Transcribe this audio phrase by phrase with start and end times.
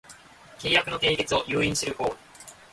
[0.57, 2.15] 契約の締結を誘引する行為